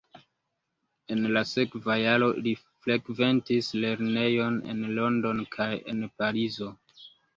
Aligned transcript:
En 1.15 1.19
la 1.35 1.43
sekva 1.49 1.97
jaro 2.03 2.29
li 2.47 2.53
frekventis 2.85 3.69
lernejon 3.85 4.59
en 4.73 4.83
Londono 5.01 5.47
kaj 5.59 5.69
en 5.95 6.03
Parizo. 6.23 6.73